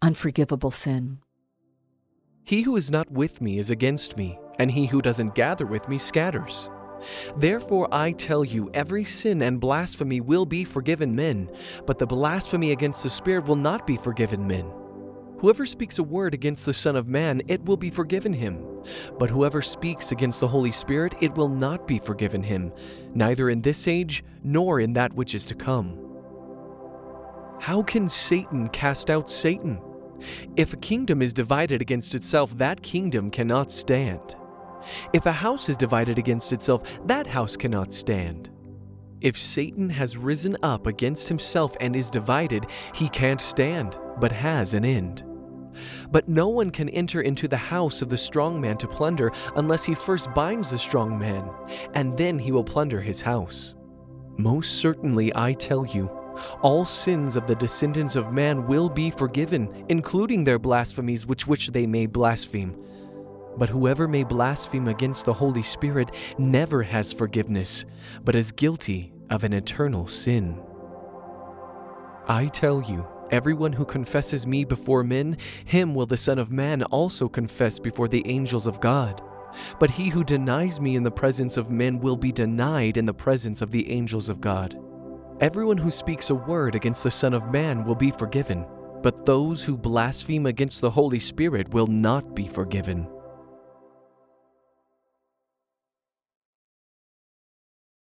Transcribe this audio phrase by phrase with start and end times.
[0.00, 1.18] unforgivable sin.
[2.44, 5.88] He who is not with me is against me, and he who doesn't gather with
[5.88, 6.70] me scatters.
[7.36, 11.50] Therefore I tell you, every sin and blasphemy will be forgiven men,
[11.86, 14.72] but the blasphemy against the Spirit will not be forgiven men.
[15.40, 18.64] Whoever speaks a word against the Son of Man, it will be forgiven him.
[19.20, 22.72] But whoever speaks against the Holy Spirit, it will not be forgiven him,
[23.14, 25.96] neither in this age nor in that which is to come.
[27.60, 29.80] How can Satan cast out Satan?
[30.56, 34.36] If a kingdom is divided against itself, that kingdom cannot stand.
[35.12, 38.50] If a house is divided against itself, that house cannot stand.
[39.20, 44.74] If Satan has risen up against himself and is divided, he can't stand, but has
[44.74, 45.24] an end.
[46.10, 49.84] But no one can enter into the house of the strong man to plunder unless
[49.84, 51.48] he first binds the strong man,
[51.94, 53.76] and then he will plunder his house.
[54.36, 56.08] Most certainly, I tell you,
[56.62, 61.68] all sins of the descendants of man will be forgiven, including their blasphemies which which
[61.68, 62.76] they may blaspheme.
[63.56, 67.84] But whoever may blaspheme against the Holy Spirit never has forgiveness,
[68.24, 70.60] but is guilty of an eternal sin.
[72.28, 76.82] I tell you, everyone who confesses me before men, him will the Son of Man
[76.84, 79.22] also confess before the angels of God.
[79.80, 83.14] But he who denies me in the presence of men will be denied in the
[83.14, 84.78] presence of the angels of God.
[85.40, 88.66] Everyone who speaks a word against the Son of Man will be forgiven,
[89.02, 93.06] but those who blaspheme against the Holy Spirit will not be forgiven.